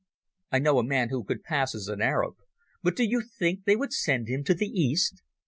I 0.51 0.57
know 0.57 0.79
a 0.79 0.83
man 0.83 1.09
who 1.09 1.23
could 1.23 1.43
pass 1.43 1.75
as 1.75 1.87
an 1.87 2.01
Arab, 2.01 2.33
but 2.81 2.95
do 2.95 3.03
you 3.03 3.21
think 3.21 3.65
they 3.65 3.75
would 3.75 3.93
send 3.93 4.27
him 4.29 4.43
to 4.45 4.55
the 4.55 4.65
East? 4.65 5.21